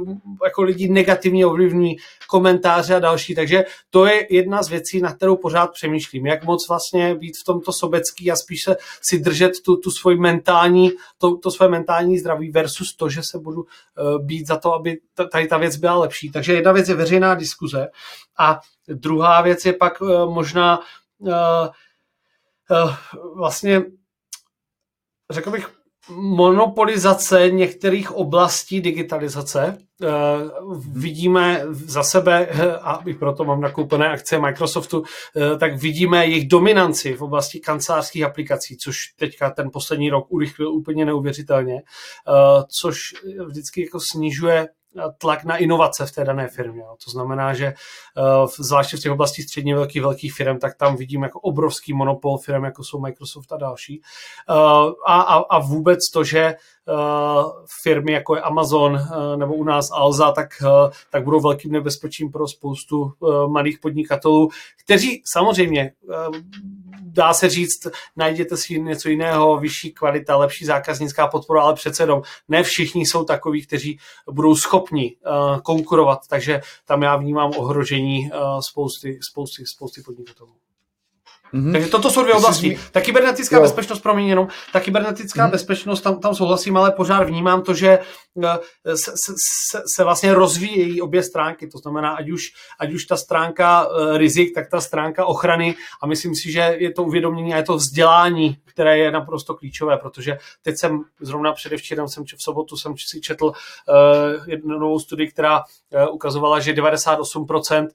[0.46, 1.96] jako lidi negativně ovlivňují,
[2.28, 3.36] komentáře a další.
[3.36, 6.26] Takže to je jedna z věcí, na kterou pořád přemýšlím.
[6.26, 10.18] Jak moc vlastně být v tomto sobecký a spíš se si držet tu, tu svoji
[10.18, 14.74] mentální, to, to svoje mentální zdraví versus to, že se budu uh, být za to,
[14.74, 15.00] aby
[15.32, 16.32] tady ta věc byla lepší.
[16.32, 17.88] Takže jedna věc je veřejná diskuze
[18.38, 20.80] a druhá věc je pak uh, možná
[21.20, 21.68] uh,
[23.36, 23.84] vlastně
[25.32, 29.78] řekl bych monopolizace některých oblastí digitalizace.
[30.04, 30.08] Eh,
[30.92, 32.48] vidíme za sebe,
[32.82, 35.04] a i proto mám nakoupené akcie Microsoftu,
[35.36, 40.74] eh, tak vidíme jejich dominanci v oblasti kancelářských aplikací, což teďka ten poslední rok urychlil
[40.74, 43.00] úplně neuvěřitelně, eh, což
[43.48, 44.68] vždycky jako snižuje
[45.18, 46.84] tlak na inovace v té dané firmě.
[47.06, 47.74] To znamená, že
[48.60, 52.64] zvláště v těch oblasti středně velkých velkých firm, tak tam vidím jako obrovský monopol firm,
[52.64, 54.02] jako jsou Microsoft a další.
[54.48, 56.56] A, a, a vůbec to, že
[57.84, 59.00] firmy jako je Amazon
[59.36, 60.50] nebo u nás Alza, tak,
[61.12, 63.14] tak budou velkým nebezpečím pro spoustu
[63.48, 64.50] malých podnikatelů,
[64.84, 65.92] kteří samozřejmě
[67.02, 72.22] dá se říct, najděte si něco jiného, vyšší kvalita, lepší zákaznická podpora, ale přece jenom
[72.48, 74.00] ne všichni jsou takoví, kteří
[74.32, 80.63] budou schopni uh, konkurovat, takže tam já vnímám ohrožení uh, spousty, spousty, spousty podnikatelů.
[81.54, 81.72] Mm-hmm.
[81.72, 82.68] Takže toto jsou dvě oblasti.
[82.68, 82.80] Zmi...
[82.92, 83.62] Ta kybernetická jo.
[83.62, 85.52] bezpečnost, promiň jenom, ta kybernetická mm-hmm.
[85.52, 88.00] bezpečnost, tam, tam souhlasím, ale pořád vnímám to, že
[88.44, 89.12] eh, se,
[89.72, 91.68] se, se vlastně rozvíjejí obě stránky.
[91.68, 92.42] To znamená, ať už,
[92.80, 96.92] ať už ta stránka uh, rizik, tak ta stránka ochrany a myslím si, že je
[96.92, 102.08] to uvědomění a je to vzdělání, které je naprosto klíčové, protože teď jsem zrovna předevčírem,
[102.08, 103.54] jsem v sobotu jsem si četl uh,
[104.48, 107.90] jednu novou studii, která uh, ukazovala, že 98% uh,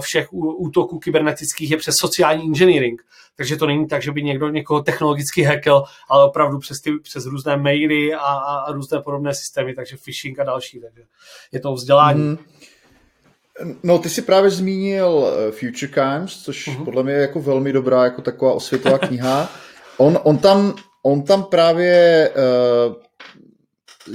[0.00, 3.02] všech útoků kybernetických je přes sociální engineering phishing.
[3.36, 7.26] Takže to není tak, že by někdo někoho technologicky hackel, ale opravdu přes, ty, přes
[7.26, 10.80] různé maily a, a, a různé podobné systémy, takže phishing a další.
[10.80, 11.02] Takže
[11.52, 12.22] je to vzdělání.
[12.22, 12.38] Mm.
[13.82, 16.84] No, ty jsi právě zmínil eh, Future Crimes, což uh-huh.
[16.84, 19.48] podle mě je jako velmi dobrá, jako taková osvětová kniha.
[19.98, 22.30] On, on, tam, on tam právě
[22.88, 22.94] uh,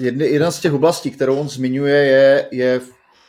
[0.02, 2.82] jedna z těch oblastí, kterou on zmiňuje, je, je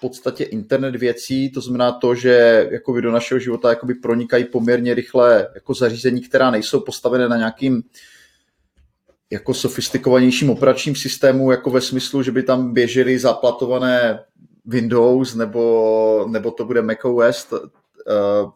[0.08, 5.48] podstatě internet věcí, to znamená to, že jako do našeho života jakoby pronikají poměrně rychle
[5.54, 7.82] jako zařízení, která nejsou postavené na nějakým
[9.30, 14.24] jako sofistikovanějším operačním systému, jako ve smyslu, že by tam běžely zaplatované
[14.64, 18.50] Windows nebo, nebo to bude macOS, uh,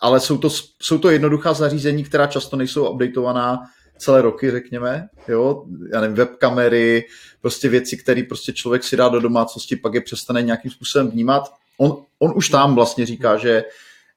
[0.00, 0.50] ale jsou to,
[0.82, 3.60] jsou to jednoduchá zařízení, která často nejsou updatovaná
[4.04, 7.04] celé roky, řekněme, jo, já nevím, webkamery,
[7.40, 11.52] prostě věci, které prostě člověk si dá do domácnosti, pak je přestane nějakým způsobem vnímat.
[11.78, 13.64] On, on už tam vlastně říká, že,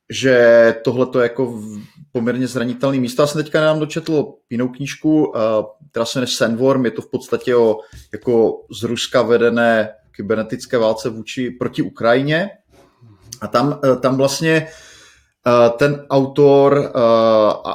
[0.09, 1.63] že tohle to je jako
[2.11, 3.21] poměrně zranitelný místo.
[3.21, 5.33] Já jsem teďka nám dočetl jinou knížku,
[5.91, 7.79] která se jmenuje Sandworm, je to v podstatě o
[8.11, 12.49] jako z Ruska vedené kybernetické válce vůči proti Ukrajině.
[13.41, 14.67] A tam, tam vlastně
[15.77, 16.91] ten autor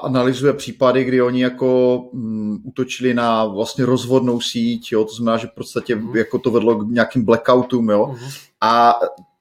[0.03, 5.47] analyzuje případy, kdy oni jako um, útočili na vlastně rozvodnou síť, jo, to znamená, že
[5.47, 6.17] v podstatě uh-huh.
[6.17, 8.07] jako to vedlo k nějakým blackoutům, jo.
[8.13, 8.33] Uh-huh.
[8.61, 8.95] A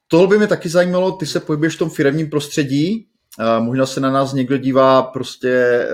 [0.08, 3.08] tohle by mě taky zajímalo, ty se pohybuješ v tom firmním prostředí,
[3.40, 5.88] uh, možná se na nás někdo dívá prostě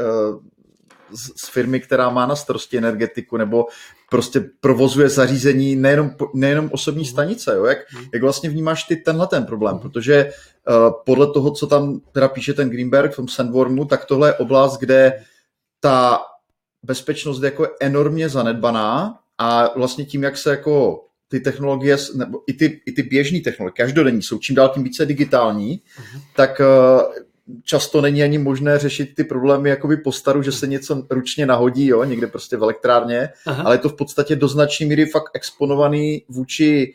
[1.12, 3.66] z, z firmy, která má na starosti energetiku, nebo
[4.10, 7.12] prostě provozuje zařízení nejenom, nejenom osobní mhm.
[7.12, 7.56] stanice.
[7.56, 7.66] Jo?
[7.66, 8.06] Jak, mhm.
[8.14, 9.74] jak vlastně vnímáš ty tenhle ten problém?
[9.74, 9.82] Mhm.
[9.82, 10.32] Protože
[10.70, 14.34] uh, podle toho, co tam teda píše ten Greenberg v tom Sandwormu, tak tohle je
[14.34, 15.24] oblast, kde
[15.80, 16.20] ta
[16.84, 22.54] bezpečnost je jako enormně zanedbaná a vlastně tím, jak se jako ty technologie, nebo i
[22.54, 26.22] ty, i ty běžné technologie, každodenní, jsou čím dál tím více digitální, uh-huh.
[26.36, 27.02] tak uh,
[27.64, 31.88] často není ani možné řešit ty problémy jakoby po staru, že se něco ručně nahodí,
[31.88, 33.64] jo, někde prostě v elektrárně, Aha.
[33.64, 36.94] ale je to v podstatě do značné míry fakt exponovaný vůči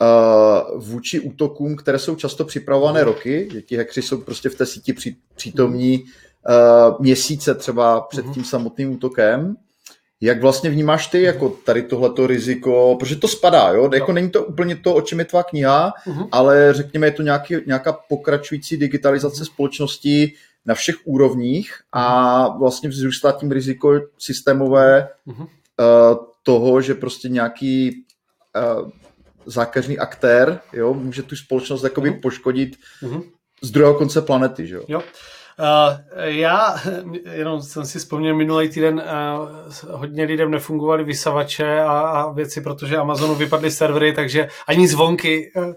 [0.00, 4.66] uh, vůči útokům, které jsou často připravované roky, že ti hackři jsou prostě v té
[4.66, 9.56] síti při, přítomní uh, měsíce třeba před tím samotným útokem
[10.20, 13.90] jak vlastně vnímáš ty jako tady tohleto riziko, protože to spadá, jo?
[13.94, 16.28] Jako není to úplně to, o čem je tvá kniha, uh-huh.
[16.32, 19.46] ale řekněme, je to nějaký, nějaká pokračující digitalizace uh-huh.
[19.46, 20.32] společnosti
[20.66, 25.42] na všech úrovních a vlastně vzrůstá tím riziko systémové uh-huh.
[25.42, 28.04] uh, toho, že prostě nějaký
[28.82, 28.90] uh,
[29.46, 32.20] zákazný aktér jo, může tu společnost jakoby uh-huh.
[32.20, 33.22] poškodit uh-huh.
[33.62, 34.66] z druhého konce planety.
[34.66, 34.82] Že jo?
[34.88, 35.02] jo.
[35.58, 36.76] Uh, já
[37.32, 39.02] jenom jsem si vzpomněl minulý týden,
[39.88, 45.52] uh, hodně lidem nefungovaly vysavače a, a věci, protože Amazonu vypadly servery, takže ani zvonky
[45.56, 45.74] uh,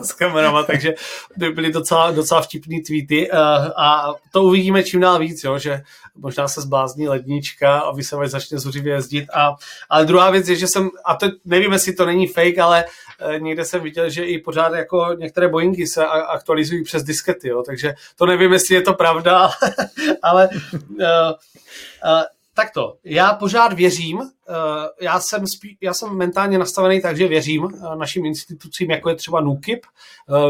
[0.02, 0.94] s kamerama, takže
[1.36, 3.30] byly docela, docela vtipný tweety
[3.76, 5.82] a to uvidíme čím dál víc, jo, že
[6.14, 9.26] možná se zblázní lednička a vysavač začne zuřivě jezdit.
[9.34, 9.54] A,
[9.90, 12.90] ale druhá věc je, že jsem, a to nevím, jestli to není fake, ale uh,
[13.38, 17.94] někde jsem viděl, že i pořád jako některé Boeingy se aktualizují přes diskety, jo, takže
[18.16, 19.50] to nevím, jestli je to pravda,
[20.22, 22.22] ale uh, uh,
[22.54, 24.30] takto, já pořád věřím,
[25.00, 29.40] já jsem, spí, já jsem mentálně nastavený tak, že věřím našim institucím, jako je třeba
[29.40, 29.86] NUKIP,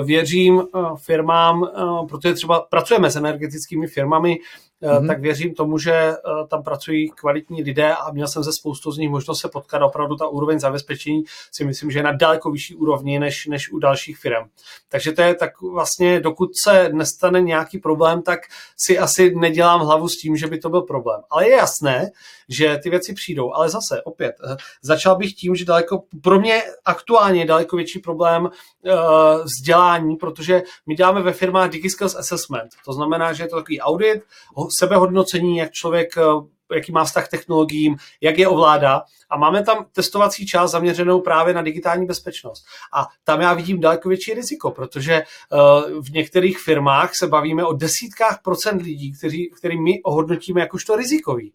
[0.04, 0.62] věřím
[0.96, 1.70] firmám,
[2.08, 4.38] protože třeba pracujeme s energetickými firmami,
[4.82, 5.06] mm-hmm.
[5.06, 6.16] tak věřím tomu, že eh,
[6.48, 9.82] tam pracují kvalitní lidé a měl jsem ze spoustu z nich možnost se potkat.
[9.82, 13.78] Opravdu ta úroveň zabezpečení si myslím, že je na daleko vyšší úrovni než, než u
[13.78, 14.44] dalších firm.
[14.88, 18.40] Takže to je tak vlastně, dokud se nestane nějaký problém, tak
[18.76, 21.20] si asi nedělám hlavu s tím, že by to byl problém.
[21.30, 22.10] Ale je jasné,
[22.48, 23.54] že ty věci přijdou.
[23.54, 27.98] Ale zase, opět, eh, začal bych tím, že daleko, pro mě aktuálně je daleko větší
[27.98, 28.92] problém uh,
[29.44, 32.70] vzdělání, protože my děláme ve firmách DigiSkills Assessment.
[32.84, 34.22] To znamená, že je to takový audit,
[34.78, 36.22] sebehodnocení, jak člověk eh,
[36.74, 39.02] jaký má vztah k technologiím, jak je ovládá.
[39.30, 42.64] A máme tam testovací část zaměřenou právě na digitální bezpečnost.
[42.92, 45.22] A tam já vidím daleko větší riziko, protože
[46.00, 51.52] v některých firmách se bavíme o desítkách procent lidí, kteří, který my ohodnotíme jakožto rizikový.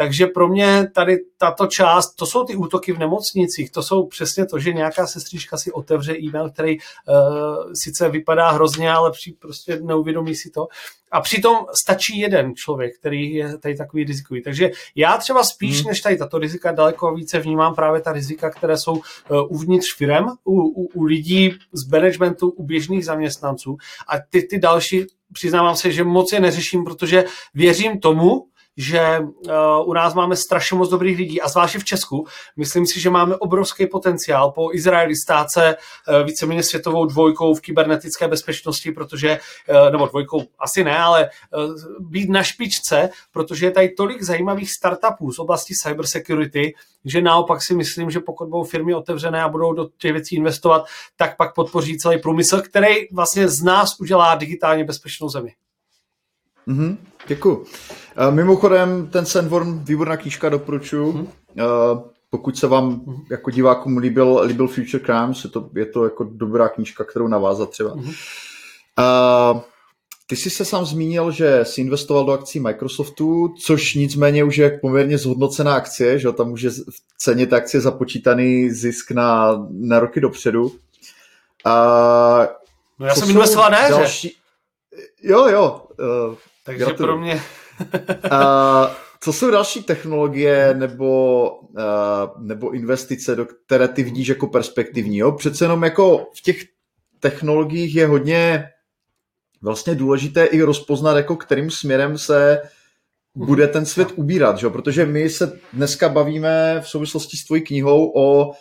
[0.00, 4.46] Takže pro mě tady tato část, to jsou ty útoky v nemocnicích, to jsou přesně
[4.46, 9.80] to, že nějaká sestřička si otevře e-mail, který uh, sice vypadá hrozně, ale při, prostě
[9.82, 10.66] neuvědomí si to.
[11.12, 14.42] A přitom stačí jeden člověk, který je tady takový rizikový.
[14.42, 15.88] Takže já třeba spíš hmm.
[15.88, 19.02] než tady tato rizika daleko více vnímám právě ta rizika, které jsou uh,
[19.48, 23.76] uvnitř firem, u, u, u lidí z managementu, u běžných zaměstnanců.
[24.08, 28.46] A ty, ty další přiznávám se, že moc je neřeším, protože věřím tomu,
[28.80, 29.52] že uh,
[29.84, 32.26] u nás máme strašně moc dobrých lidí a zvláště v Česku.
[32.56, 37.60] Myslím si, že máme obrovský potenciál po Izraeli stát se uh, víceméně světovou dvojkou v
[37.60, 41.30] kybernetické bezpečnosti, protože, uh, nebo dvojkou asi ne, ale
[42.00, 47.74] být na špičce, protože je tady tolik zajímavých startupů z oblasti cybersecurity, že naopak si
[47.74, 50.84] myslím, že pokud budou firmy otevřené a budou do těch věcí investovat,
[51.16, 55.54] tak pak podpoří celý průmysl, který vlastně z nás udělá digitálně bezpečnou zemi.
[56.70, 57.56] Mm-hmm, děkuji.
[57.56, 57.66] Uh,
[58.30, 61.12] mimochodem, ten Sandworm, výborná knížka, doporučuji.
[61.12, 61.26] Mm-hmm.
[61.92, 66.24] Uh, pokud se vám jako divákům líbil, líbil Future Crimes, je to, je to jako
[66.24, 67.94] dobrá knížka, kterou navázat třeba.
[67.94, 68.14] Mm-hmm.
[69.54, 69.60] Uh,
[70.26, 74.78] ty jsi se sám zmínil, že jsi investoval do akcí Microsoftu, což nicméně už je
[74.82, 80.00] poměrně zhodnocená akcie, že tam už je v ceně té akcie započítaný zisk na, na
[80.00, 80.64] roky dopředu.
[80.64, 80.72] Uh,
[82.98, 84.28] no já jsem investoval ne, další...
[84.28, 84.34] že?
[85.22, 85.82] Jo, jo.
[86.00, 87.12] Uh, takže Gratuluju.
[87.12, 87.34] pro mě...
[88.32, 95.18] uh, co jsou další technologie nebo, uh, nebo investice, do které ty vidíš jako perspektivní?
[95.18, 95.32] Jo?
[95.32, 96.56] Přece jenom jako v těch
[97.20, 98.68] technologiích je hodně
[99.62, 102.62] vlastně důležité i rozpoznat, jako kterým směrem se
[103.34, 104.68] bude ten svět ubírat, že?
[104.68, 108.54] protože my se dneska bavíme v souvislosti s tvojí knihou o uh,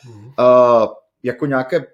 [1.23, 1.85] jako nějaké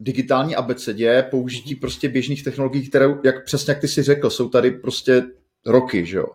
[0.00, 4.70] digitální abecedě, použití prostě běžných technologií, které, jak přesně jak ty si řekl, jsou tady
[4.70, 5.22] prostě
[5.66, 6.26] roky, že jo.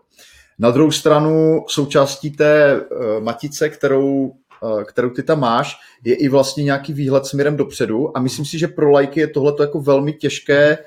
[0.60, 4.32] Na druhou stranu součástí té uh, matice, kterou,
[4.63, 8.60] uh, kterou ty tam máš, je i vlastně nějaký výhled směrem dopředu a myslím si,
[8.60, 10.78] že pro lajky je tohle jako velmi těžké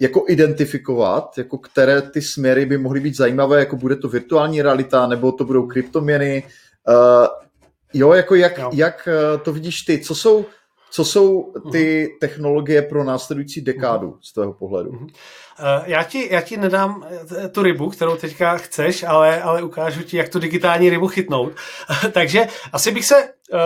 [0.00, 5.06] jako identifikovat, jako které ty směry by mohly být zajímavé, jako bude to virtuální realita,
[5.06, 6.42] nebo to budou kryptoměny.
[6.88, 7.26] Uh,
[7.94, 8.70] jo, jako jak, jo.
[8.74, 9.08] jak
[9.42, 9.98] to vidíš ty?
[9.98, 10.46] Co jsou
[10.96, 12.18] co jsou ty uh-huh.
[12.20, 14.18] technologie pro následující dekádu uh-huh.
[14.22, 14.90] z tvého pohledu?
[14.90, 15.08] Uh-huh.
[15.84, 17.06] Já ti, já ti nedám
[17.36, 21.52] eh, tu rybu, kterou teďka chceš, ale, ale ukážu ti, jak tu digitální rybu chytnout.
[22.12, 23.58] Takže asi bych se uh,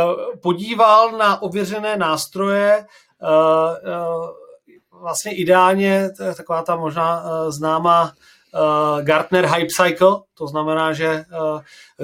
[0.43, 2.85] podíval na ověřené nástroje,
[3.23, 8.13] uh, uh, vlastně ideálně taková ta možná známá
[9.03, 11.25] Gartner Hype Cycle, to znamená, že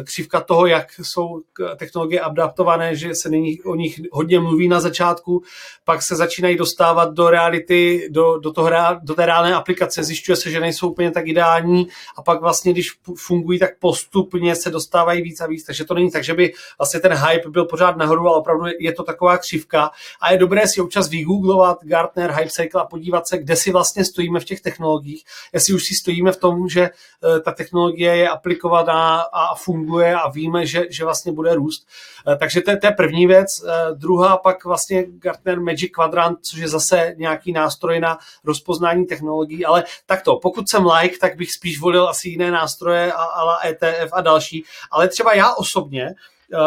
[0.04, 1.40] křivka toho, jak jsou
[1.76, 5.42] technologie adaptované, že se nyní o nich hodně mluví na začátku,
[5.84, 8.70] pak se začínají dostávat do reality, do, do, toho,
[9.02, 12.90] do té reálné aplikace, zjišťuje se, že nejsou úplně tak ideální a pak vlastně, když
[13.16, 17.00] fungují, tak postupně se dostávají víc a víc, takže to není tak, že by vlastně
[17.00, 19.90] ten hype byl pořád nahoru, ale opravdu je to taková křivka.
[20.20, 24.04] A je dobré si občas vygooglovat Gartner Hype Cycle a podívat se, kde si vlastně
[24.04, 28.28] stojíme v těch technologiích, jestli už si stojíme v tom, že eh, ta technologie je
[28.28, 31.86] aplikovaná a funguje a víme, že, že vlastně bude růst.
[32.28, 33.48] Eh, takže to je, to je první věc.
[33.64, 39.64] Eh, druhá pak vlastně Gartner Magic Quadrant, což je zase nějaký nástroj na rozpoznání technologií,
[39.64, 44.20] ale takto, pokud jsem like, tak bych spíš volil asi jiné nástroje, ale ETF a
[44.20, 46.14] další, ale třeba já osobně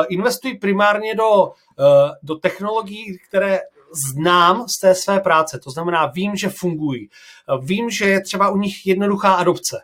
[0.10, 1.52] investuji primárně do,
[2.24, 3.60] do technologií, které
[4.12, 5.60] znám z té své práce.
[5.64, 7.10] To znamená, vím, že fungují.
[7.62, 9.78] Vím, že je třeba u nich jednoduchá adopce.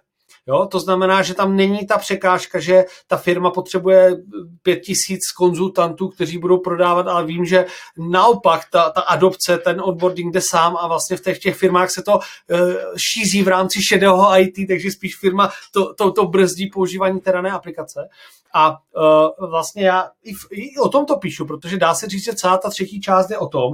[0.47, 0.65] Jo?
[0.71, 4.17] To znamená, že tam není ta překážka, že ta firma potřebuje
[4.63, 7.65] pět tisíc konzultantů, kteří budou prodávat, ale vím, že
[7.97, 12.03] naopak ta, ta adopce, ten onboarding jde sám a vlastně v těch, těch firmách se
[12.03, 12.19] to uh,
[12.97, 17.51] šíří v rámci šedého IT, takže spíš firma to, to, to brzdí používání té dané
[17.51, 18.09] aplikace.
[18.53, 22.25] A uh, vlastně já i, v, i o tom to píšu, protože dá se říct,
[22.25, 23.73] že celá ta třetí část je o tom,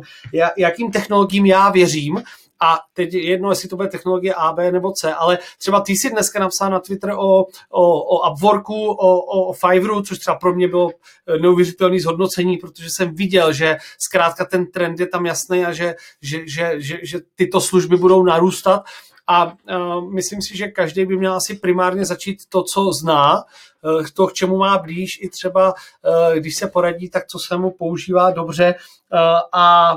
[0.58, 2.24] jakým technologiím já věřím
[2.62, 6.10] a teď jedno, jestli to bude technologie A, B nebo C, ale třeba ty si
[6.10, 10.54] dneska napsal na Twitter o, o, o Upworku, o, o, o Fiverru, což třeba pro
[10.54, 10.92] mě bylo
[11.28, 15.96] eh, neuvěřitelné zhodnocení, protože jsem viděl, že zkrátka ten trend je tam jasný a že,
[16.22, 18.84] že, že, že, že tyto služby budou narůstat.
[19.28, 24.06] A uh, myslím si, že každý by měl asi primárně začít to, co zná, uh,
[24.14, 27.72] to, k čemu má blíž, i třeba, uh, když se poradí, tak co se mu
[27.72, 28.76] používá dobře.
[29.14, 29.20] Uh,
[29.54, 29.94] a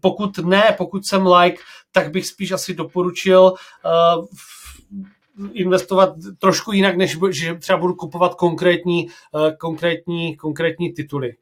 [0.00, 1.62] pokud ne, pokud jsem like,
[2.02, 4.26] tak bych spíš asi doporučil uh,
[5.52, 11.34] investovat trošku jinak, než že třeba budu kupovat konkrétní, uh, konkrétní, konkrétní tituly.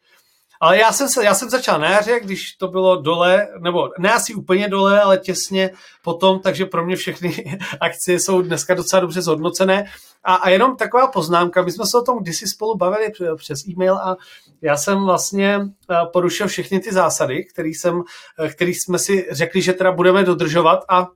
[0.61, 4.12] Ale já jsem, se, já jsem začal na jaře, když to bylo dole, nebo ne
[4.12, 5.71] asi úplně dole, ale těsně
[6.03, 9.85] potom, takže pro mě všechny akcie jsou dneska docela dobře zhodnocené.
[10.25, 13.95] A, a jenom taková poznámka, my jsme se o tom kdysi spolu bavili přes e-mail
[13.95, 14.16] a
[14.62, 18.03] já jsem vlastně eh, porušil všechny ty zásady, jsem,
[18.40, 21.07] eh, který jsme si řekli, že teda budeme dodržovat a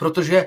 [0.00, 0.46] protože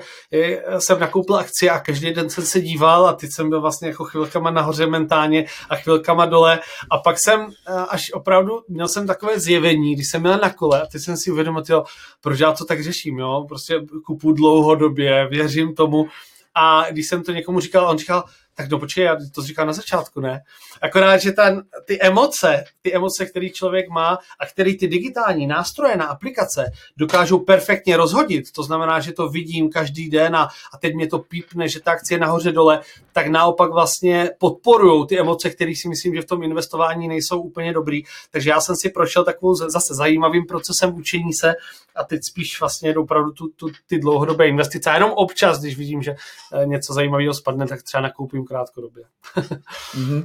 [0.78, 4.04] jsem nakoupil akcie a každý den jsem se díval a teď jsem byl vlastně jako
[4.04, 6.60] chvilkama nahoře mentálně a chvilkama dole.
[6.90, 10.82] A pak jsem eh, až opravdu, měl jsem takové zjevení, když jsem měl na kole
[10.82, 11.84] a teď jsem si uvědomil, jo,
[12.20, 16.06] proč já to tak řeším, jo, prostě kupu dlouhodobě, věřím tomu.
[16.54, 19.72] A když jsem to někomu říkal, on říkal, tak no počkej, já to říkal na
[19.72, 20.40] začátku, ne?
[20.82, 25.96] Akorát, že ten, ty emoce, ty emoce, který člověk má a který ty digitální nástroje
[25.96, 30.94] na aplikace dokážou perfektně rozhodit, to znamená, že to vidím každý den a, a teď
[30.94, 32.80] mě to pípne, že ta akcie je nahoře dole,
[33.12, 37.72] tak naopak vlastně podporují ty emoce, které si myslím, že v tom investování nejsou úplně
[37.72, 38.02] dobrý.
[38.30, 41.54] Takže já jsem si prošel takovou zase zajímavým procesem učení se
[41.94, 44.90] a teď spíš vlastně opravdu tu, tu, ty dlouhodobé investice.
[44.90, 46.14] A jenom občas, když vidím, že
[46.52, 49.04] eh, něco zajímavého spadne, tak třeba nakoupím krátkodobě.
[49.36, 50.24] mm-hmm.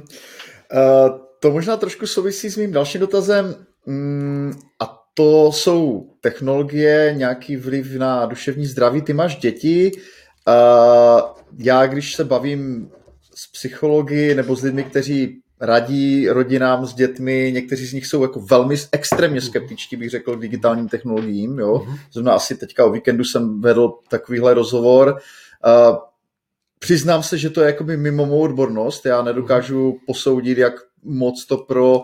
[0.72, 3.66] uh, to možná trošku souvisí s mým dalším dotazem.
[3.86, 9.02] Mm, a to jsou technologie, nějaký vliv na duševní zdraví.
[9.02, 9.92] Ty máš děti.
[10.48, 11.20] Uh,
[11.58, 12.90] já, když se bavím
[13.34, 18.40] s psychologi nebo s lidmi, kteří radí rodinám s dětmi, někteří z nich jsou jako
[18.40, 21.58] velmi extrémně skeptičtí, bych řekl, k digitálním technologiím.
[21.58, 21.74] Jo?
[21.74, 21.98] Mm-hmm.
[22.12, 25.08] Zrovna asi teďka o víkendu jsem vedl takovýhle rozhovor.
[25.66, 25.96] Uh,
[26.78, 29.06] přiznám se, že to je jakoby mimo mou odbornost.
[29.06, 32.02] Já nedokážu posoudit, jak moc to pro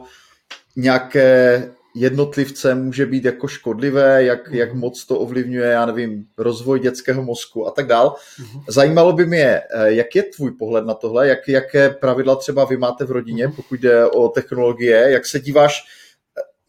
[0.76, 7.22] nějaké jednotlivce může být jako škodlivé, jak, jak moc to ovlivňuje, já nevím, rozvoj dětského
[7.22, 8.14] mozku a tak dál.
[8.38, 8.60] Mhm.
[8.68, 12.76] Zajímalo by mě, eh, jak je tvůj pohled na tohle, jak, jaké pravidla třeba vy
[12.76, 13.56] máte v rodině, mhm.
[13.56, 15.84] pokud jde o technologie, jak se díváš,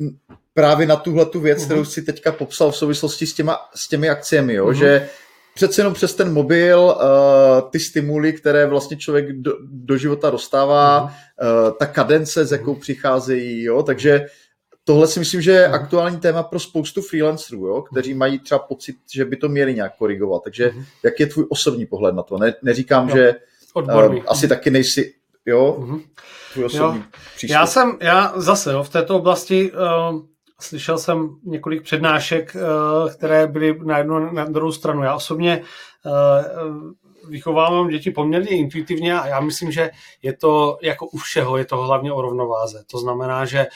[0.01, 3.87] eh, právě na tuhle tu věc, kterou si teďka popsal v souvislosti s, těma, s
[3.87, 4.67] těmi akciemi, jo?
[4.67, 4.79] Uh-huh.
[4.79, 5.09] že
[5.55, 11.01] přece jenom přes ten mobil uh, ty stimuly, které vlastně člověk do, do života dostává,
[11.01, 11.67] uh-huh.
[11.67, 13.83] uh, ta kadence, s jakou přicházejí, jo?
[13.83, 14.25] takže
[14.87, 17.81] tohle si myslím, že je aktuální téma pro spoustu freelancerů, jo?
[17.81, 20.43] kteří mají třeba pocit, že by to měli nějak korigovat.
[20.43, 20.71] Takže
[21.03, 22.37] jak je tvůj osobní pohled na to?
[22.37, 23.15] Ne, neříkám, jo.
[23.15, 23.35] že
[23.73, 25.13] Uh, asi taky nejsi,
[25.45, 25.87] jo,
[26.53, 27.05] tvůj osobní jo.
[27.49, 30.21] Já jsem, já zase, jo, v této oblasti uh,
[30.61, 35.03] Slyšel jsem několik přednášek, eh, které byly na jednu na druhou stranu.
[35.03, 35.61] Já osobně
[36.05, 36.11] eh,
[37.27, 39.89] vychovávám děti poměrně intuitivně a já myslím, že
[40.21, 42.83] je to jako u všeho, je to hlavně o rovnováze.
[42.91, 43.69] To znamená, že eh,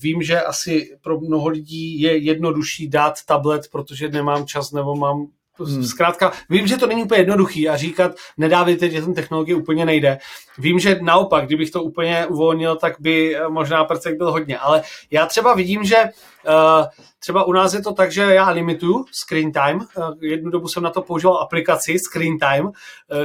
[0.00, 5.26] vím, že asi pro mnoho lidí je jednodušší dát tablet, protože nemám čas nebo mám
[5.64, 5.84] Hmm.
[5.84, 10.18] Zkrátka, vím, že to není úplně jednoduchý a říkat, nedávejte dětem technologie úplně nejde.
[10.58, 14.58] Vím, že naopak, kdybych to úplně uvolnil, tak by možná prcek byl hodně.
[14.58, 16.84] Ale já třeba vidím, že uh,
[17.26, 19.76] třeba u nás je to tak, že já limituju screen time.
[19.76, 22.72] Uh, jednu dobu jsem na to používal aplikaci Screen Time, uh,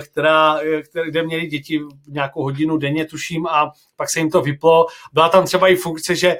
[0.02, 4.86] která, která, kde měli děti nějakou hodinu denně, tuším, a pak se jim to vyplo.
[5.14, 6.38] Byla tam třeba i funkce, že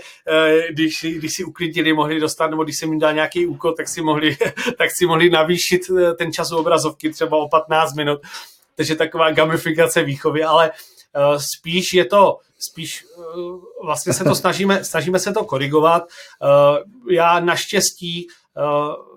[0.70, 4.02] když, když si uklidili, mohli dostat, nebo když jsem jim dal nějaký úkol, tak si
[4.02, 4.38] mohli,
[4.78, 5.82] tak si mohli navýšit
[6.18, 8.20] ten čas obrazovky třeba o 15 minut.
[8.76, 10.72] Takže taková gamifikace výchovy, ale
[11.38, 13.06] spíš je to spíš
[13.84, 16.04] vlastně se to snažíme, snažíme se to korigovat.
[17.10, 18.28] Já naštěstí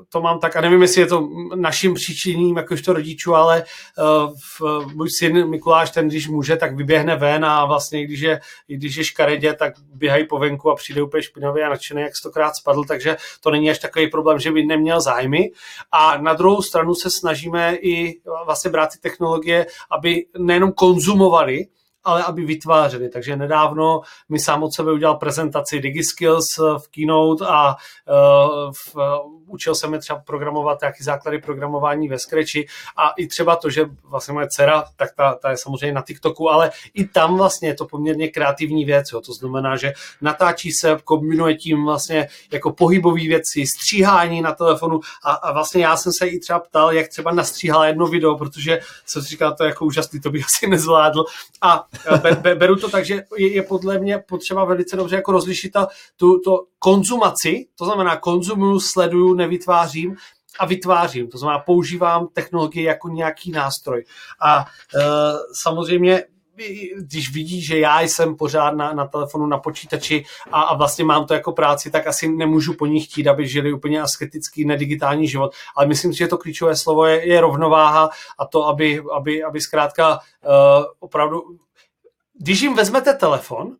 [0.08, 3.64] to mám tak, a nevím, jestli je to naším příčiním jakožto rodičů, ale
[4.60, 8.96] v, můj syn Mikuláš, ten když může, tak vyběhne ven a vlastně když je, když
[8.96, 12.84] je škaredě, tak běhají po venku a přijde úplně špinavý a nadšený, jak stokrát spadl,
[12.84, 15.50] takže to není až takový problém, že by neměl zájmy.
[15.92, 21.66] A na druhou stranu se snažíme i vlastně brát ty technologie, aby nejenom konzumovali,
[22.04, 23.08] ale aby vytvářeli.
[23.08, 28.96] Takže nedávno mi sám od sebe udělal prezentaci DigiSkills v Keynote a uh, v,
[29.46, 32.66] učil jsem je třeba programovat nějaký základy programování ve Scratchi
[32.96, 36.50] a i třeba to, že vlastně moje dcera, tak ta, ta je samozřejmě na TikToku,
[36.50, 39.20] ale i tam vlastně je to poměrně kreativní věc, jo.
[39.20, 45.32] to znamená, že natáčí se, kombinuje tím vlastně jako pohybové věci, stříhání na telefonu a,
[45.32, 49.22] a vlastně já jsem se i třeba ptal, jak třeba nastříhala jedno video, protože jsem
[49.22, 51.24] si říkal, to je jako úžasný, to bych asi nezvládl
[51.62, 51.86] a
[52.22, 55.72] be, be, beru to tak, že je, je podle mě potřeba velice dobře jako rozlišit
[55.72, 55.86] ta,
[56.16, 60.16] tu to konzumaci, to znamená konzumuju, sleduju, nevytvářím,
[60.58, 61.28] a vytvářím.
[61.28, 64.04] To znamená, používám technologie jako nějaký nástroj.
[64.40, 65.00] A e,
[65.62, 66.24] samozřejmě
[66.98, 71.26] když vidí, že já jsem pořád na, na telefonu, na počítači a, a vlastně mám
[71.26, 75.54] to jako práci, tak asi nemůžu po nich chtít, aby žili úplně asketický, nedigitální život.
[75.76, 79.60] Ale myslím si, že to klíčové slovo je, je rovnováha a to, aby, aby, aby
[79.60, 81.42] zkrátka uh, opravdu
[82.40, 83.76] když jim vezmete telefon,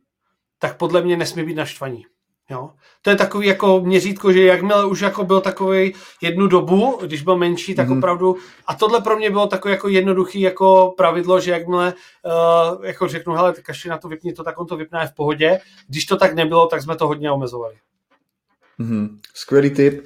[0.59, 2.07] tak podle mě nesmí být naštvaní.
[2.51, 2.71] Jo?
[3.03, 7.37] To je takový jako měřítko, že jakmile už jako byl takový jednu dobu, když byl
[7.37, 7.99] menší, tak mm-hmm.
[7.99, 8.37] opravdu,
[8.67, 13.35] a tohle pro mě bylo takové jako jednoduchý jako pravidlo, že jakmile uh, jako řeknu,
[13.35, 15.61] hele, tak na to vypni to, tak on to vypne v pohodě.
[15.89, 17.75] Když to tak nebylo, tak jsme to hodně omezovali.
[18.81, 19.09] Mm-hmm.
[19.35, 20.05] Skvělý tip.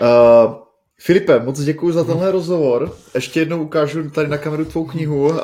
[0.00, 0.54] Uh,
[0.98, 2.96] Filipe, moc děkuji za tenhle rozhovor.
[3.14, 5.28] Ještě jednou ukážu tady na kameru tvou knihu.
[5.28, 5.38] Uh,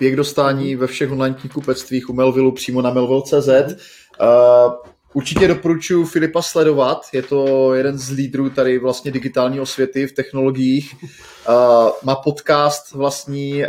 [0.00, 3.48] je k dostání ve všech online knihkupectvích u Melvillu přímo na melville.cz.
[3.48, 4.72] Uh,
[5.14, 7.06] určitě doporučuji Filipa sledovat.
[7.12, 10.94] Je to jeden z lídrů tady vlastně digitální osvěty v technologiích.
[11.02, 11.54] Uh,
[12.02, 13.68] má podcast vlastní, uh,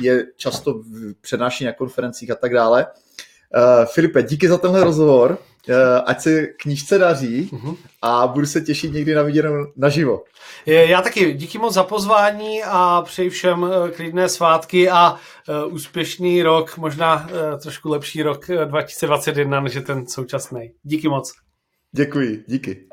[0.00, 0.80] je často
[1.20, 2.86] přednáší na konferencích a tak dále.
[2.86, 5.38] Uh, Filipe, díky za tenhle rozhovor.
[5.68, 5.74] Uh,
[6.06, 7.76] ať se knížce daří uh-huh.
[8.02, 10.22] a budu se těšit někdy na viděnou naživo.
[10.66, 16.42] Já taky díky moc za pozvání a přeji všem eh, klidné svátky a uh, úspěšný
[16.42, 17.28] rok, možná
[17.62, 20.70] trošku lepší rok 2021 než je ten současný.
[20.82, 21.32] Díky moc.
[21.92, 22.86] Děkuji, díky.